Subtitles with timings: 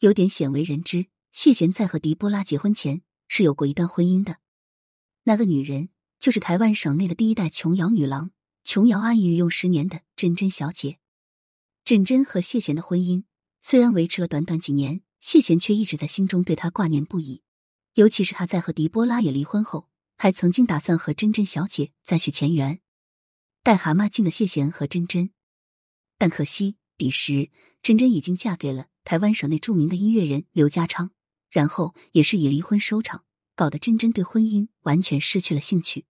[0.00, 4.38] 有点鲜为人知，谢贤在和狄波拉结婚前是有过一段婚姻的。
[5.24, 5.88] 那个女人
[6.18, 8.30] 就是台湾省内的第一代琼瑶女郎，
[8.62, 10.98] 琼瑶阿姨用十年的珍珍小姐。
[11.84, 13.24] 珍珍和谢贤的婚姻
[13.60, 17.42] 虽然维持了短短几年，谢贤却一直在心中对她挂念不已。
[17.94, 19.88] 尤其是他在和狄波拉也离婚后，
[20.18, 22.80] 还曾经打算和珍珍小姐再续前缘。
[23.62, 25.30] 带蛤蟆镜的谢贤和珍珍，
[26.18, 27.50] 但可惜彼时
[27.80, 31.12] 珍珍已经嫁给了台湾省内著名的音乐人刘家昌，
[31.48, 36.06] 然后也是以离婚收场，搞得珍珍对婚姻完全失去了兴趣。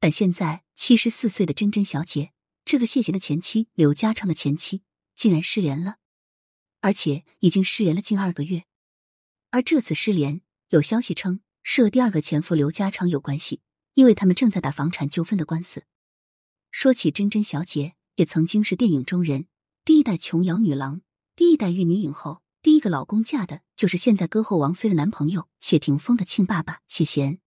[0.00, 2.32] 但现在七十四岁的珍珍小姐，
[2.64, 4.82] 这个谢贤的前妻刘家昌的前妻，
[5.14, 5.98] 竟然失联了，
[6.80, 8.64] 而且已经失联了近二个月。
[9.50, 13.60] 而这次失联，有消息称是和第二个前夫刘家昌有关系，
[13.94, 15.84] 因为他们正在打房产纠纷的官司。
[16.72, 19.46] 说起珍珍小姐，也曾经是电影中人，
[19.84, 21.02] 第一代琼瑶女郎，
[21.38, 27.38] 第一代玉女影后，第一个老公嫁的就是现在歌后王菲的男朋友谢霆锋的亲爸爸谢贤。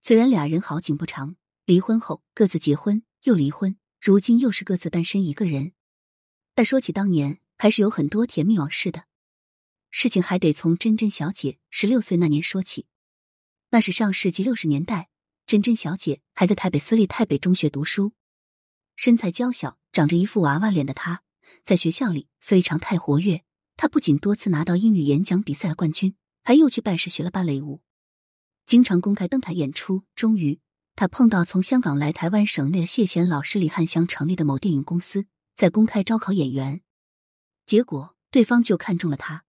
[0.00, 5.72] 虽然俩人好景不长，离婚后各自结婚又离婚，如今又是各自单身一个人，
[6.54, 9.06] 但说起当年，还是有很多甜蜜往事的。
[9.90, 12.86] 事情还得从珍珍小姐十六岁那年说起，
[13.70, 15.08] 那是上世纪六十年代，
[15.44, 18.12] 珍珍小姐还在台北私立台北中学读书。
[18.94, 21.24] 身材娇小、长着一副娃娃脸的她，
[21.64, 23.42] 在学校里非常太活跃。
[23.76, 27.80] 她不仅多次拿到英语演讲比赛冠军，还又去拜师学了芭蕾舞，
[28.66, 30.04] 经常公开登台演出。
[30.14, 30.60] 终于，
[30.96, 36.80] 她碰到从香港来台湾省内的谢贤老师李汉祥成立的某电影公司，在公开招考演员，
[37.66, 39.44] 结果对方就看中了她。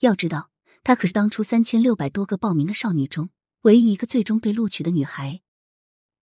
[0.00, 0.50] 要知道，
[0.82, 3.30] 她可是当初三千六百多个报名的少女中
[3.62, 5.40] 唯一一个最终被录取的女孩。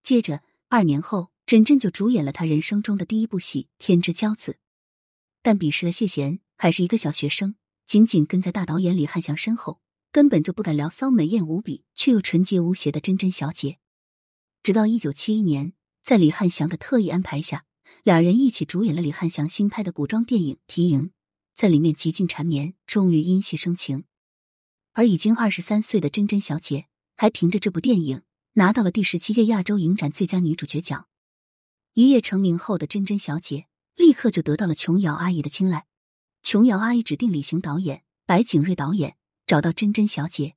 [0.03, 1.31] 接着，二年后。
[1.45, 4.53] 珍珍就主演了他人生中的第一部戏《天之骄子》，
[5.45, 7.53] 但彼时的谢贤还是一个小学生，
[7.85, 9.79] 紧紧跟在大导演李汉祥身后，
[10.11, 13.77] 根本就不敢聊骚美艳无比却又纯洁无邪的珍珍小姐。
[14.63, 17.65] 直到一九七一年，在李汉祥的特意安排下，
[18.01, 21.09] 俩人一起主演了李汉祥新拍的古装电影《提营》，
[21.53, 24.05] 在里面极尽缠绵，终于因戏生情。
[24.93, 31.05] 而已经二十三岁的珍珍小姐，还凭着这部电影拿到了第十七届亚洲影展最佳女主角奖。
[31.93, 35.85] 一夜成名后的珍珍小姐，立刻就得到了琼瑶阿姨的青睐。
[36.43, 39.17] 琼瑶阿姨指定李行导演、白景瑞导演，
[39.47, 40.55] 找到珍珍小姐，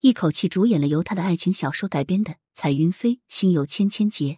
[0.00, 4.34] 一口气主演了由她的爱情小说改编的《彩云飞心有千千结》。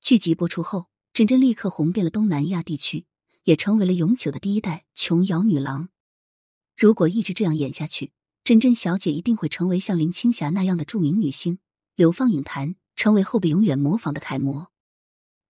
[0.00, 3.06] 剧集播出后，珍珍立刻红遍了东南亚地区，
[3.44, 5.88] 也成为了永久的第一代琼瑶女郎。
[6.76, 8.12] 如果一直这样演下去，
[8.44, 11.58] 珍珍小姐一定会成为像林青霞那样的著名女星，
[11.96, 14.70] 流放影坛，成为后辈永远模仿的楷模。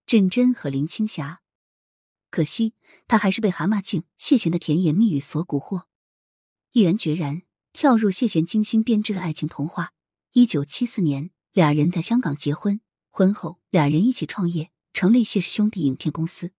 [0.06, 1.42] 珍珍和林青霞，
[2.30, 2.74] 可惜
[3.06, 5.84] 他还是被蛤蟆镜谢贤的甜言蜜语所蛊惑，
[6.72, 9.92] 毅然决然跳入谢贤精心编织的爱情童话。
[10.32, 12.80] 一九七四年，俩人在香港结婚，
[13.10, 16.52] 婚后俩人一起创业，成立谢氏兄弟影片公司，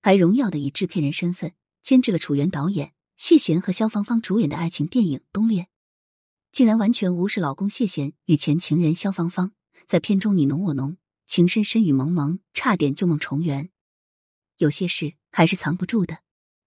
[0.00, 5.64] 还荣耀的以制片人身份监制了楚原导演、谢贤和萧芳芳主演的爱情电影《冬恋》，
[6.52, 9.52] 竟然完全无视老公谢贤与前情人萧芳芳
[9.88, 10.96] 在片中你侬我侬。
[11.26, 13.70] 情深深雨蒙蒙，差点旧梦重圆。
[14.58, 16.18] 有些事还是藏不住的。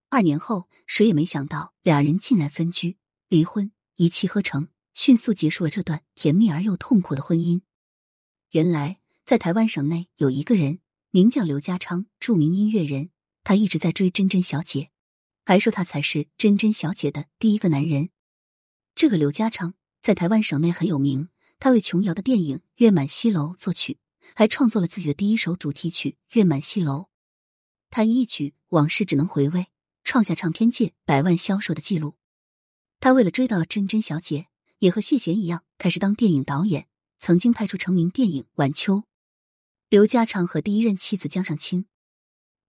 [0.10, 7.62] 二年后，谁也没想到，俩人竟然分居、离婚，一气呵成，迅速结束了这段甜蜜而又痛苦的婚姻。
[8.52, 10.80] 原来，在台湾省内有一个人，
[11.12, 13.10] 名叫刘家昌，著名音乐人，
[13.44, 14.92] 他一直在追珍珍小姐，
[15.46, 18.10] 还说他才是珍珍小姐的第一个男人。
[18.96, 24.00] 这个刘家昌在台湾省内很有名，他为琼瑶的电影《月满西楼》作曲。
[24.36, 26.94] 还创作了自己的第一首主题曲《月满西楼》，
[27.98, 29.60] 他一曲《往事只能回味》，
[30.04, 32.14] 创下唱片界百万销售的记录。
[33.00, 36.88] 他为了追到珍珍小姐，也和谢贤一样开始当电影导演，
[37.18, 38.98] 曾经拍出成名电影《晚秋》。
[39.90, 41.88] 刘家昌和第一任妻子江上清，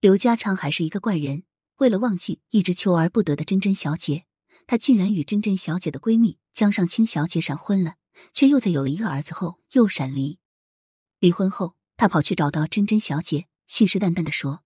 [0.00, 1.42] 刘家昌还是一个怪人，
[1.76, 4.24] 为了忘记一直求而不得的珍珍小姐，
[4.66, 7.96] 他竟然与珍珍小姐的闺蜜江上清小姐闪婚了，
[8.32, 10.38] 却又在有了一个儿子后又闪离。
[11.19, 14.64] 离婚后，他跑去找到珍珍小姐，信誓旦旦的说：“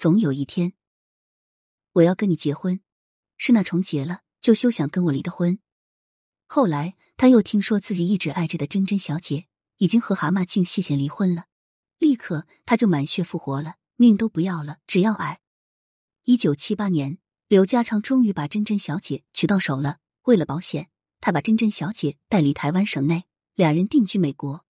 [0.00, 0.72] 总有一天，
[1.92, 2.80] 我要跟你结婚。
[3.36, 5.58] 是那重结了，就休想跟我离的婚。”
[6.48, 11.44] 后来，他又听说自己一直爱着的珍珍小姐已经和蛤蟆镜谢贤离婚了，
[11.98, 15.42] 立刻他就满血复活了，命都不要了，只要爱。
[16.24, 17.18] 一九七八年，
[17.48, 19.98] 刘家昌终于把珍珍小姐娶到手了。
[20.22, 20.88] 为了保险，
[21.20, 24.64] 他把珍珍小姐带离台湾省内，两人定居美国。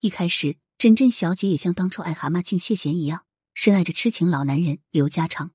[0.00, 5.52] 一开始，珍珍小姐也像当初爱蛤蟆镜谢贤一样，深爱着痴情老男人刘家昌。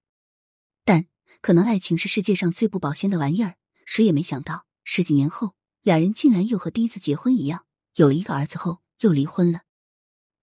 [0.85, 1.07] 但
[1.41, 3.55] 可能爱情是世界上最不保鲜的玩意儿。
[3.85, 7.65] 谁也没想到，十几年后，俩人竟然又和第一次结婚一样，
[7.95, 9.61] 有了一个儿子后又离婚了。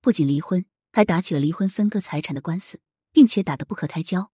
[0.00, 2.80] 不仅离婚，还打起了离婚分割财产的官司，
[3.12, 4.30] 并且打得不可开交，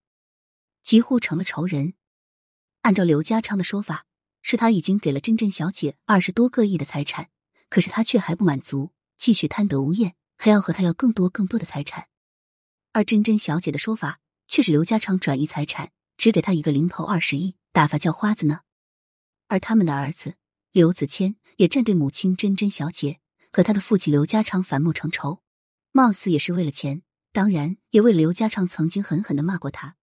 [0.82, 1.94] 几乎成了仇人。
[2.82, 4.06] 按照刘家昌的说法，
[4.42, 7.30] 是他已经给了珍珍小姐二十多个亿的财产，
[7.68, 12.09] 可是他却还不满足，继续贪得无厌，还要和他要更多更多的财产。
[12.92, 18.60] 而珍珍小姐的说法却是刘家昌转移财产，只给他一个零头二十亿，打发叫花子呢。
[19.48, 20.34] 而他们的儿子
[20.72, 23.20] 刘子谦也站对母亲珍珍小姐
[23.52, 25.42] 和他的父亲刘家昌反目成仇，
[25.92, 27.02] 貌似也是为了钱，
[27.32, 29.96] 当然也为了刘家昌曾经狠狠的骂过他，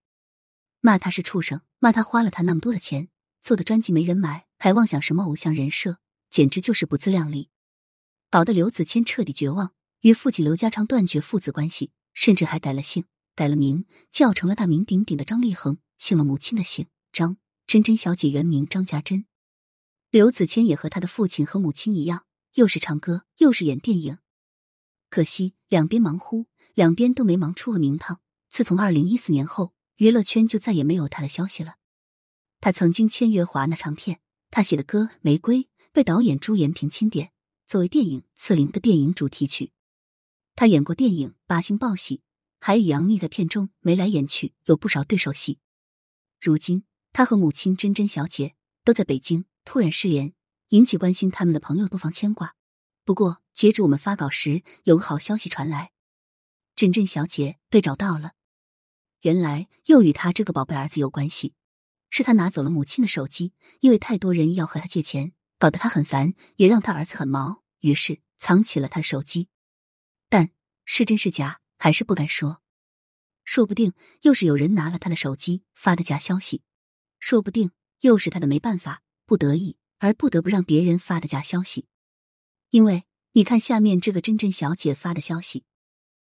[0.80, 3.08] 骂他是畜生，骂他花了他那么多的钱
[3.40, 5.98] 做的专辑没人买，还妄想什么偶像人设，
[6.30, 7.50] 简直就是不自量力，
[8.30, 13.04] 搞得刘子谦彻底绝望，与父亲刘家昌断绝父子关系，甚至还改了姓，
[13.36, 19.24] 改了名，叫成了大名鼎鼎的张立恒，姓了母亲的姓张，珍珍小姐原名张家珍。
[20.10, 22.24] 刘子谦也和他的父亲和母亲一样，
[22.54, 24.18] 又是唱歌，又是演电影。
[25.08, 28.20] 可惜两边忙乎，两边都没忙出个名堂。
[28.50, 31.76] 自从二零一四年后，娱乐圈就再也没有他的消息了。
[32.60, 34.18] 他曾经签约华纳唱片，
[34.50, 35.58] 他写的歌《玫瑰》
[35.92, 37.30] 被导演朱延平钦点
[37.64, 39.70] 作为电影《刺陵》的电影主题曲。
[40.58, 42.16] 他演过电影《八星报喜》，
[42.58, 45.60] 还与杨幂在片中眉来眼去，有不少对手戏。
[46.40, 46.82] 如今，
[47.12, 49.44] 他和母亲珍珍小姐都在北京。
[49.64, 50.32] 突然失联，
[50.70, 52.56] 引起关心他们的朋友多方牵挂。
[53.04, 55.92] 不过，截止我们发稿时，有个好消息传来：
[56.74, 58.32] 珍珍小姐被找到了。
[59.20, 61.54] 原来又与他这个宝贝儿子有关系，
[62.10, 69.46] 是他拿走了母亲的手机，因为太多人要和他借钱，搞得他很烦，也让他儿子很毛，于是藏起了他的手机。
[70.90, 72.62] 是真是假，还是不敢说。
[73.44, 73.92] 说不定
[74.22, 76.62] 又是有人拿了他的手机发的假消息，
[77.20, 79.02] 说不定又是他的没办法。
[79.26, 81.88] 不得已而不得不让别人发的假消息，
[82.70, 85.64] 因为你看下面这个珍珍小姐发的消息，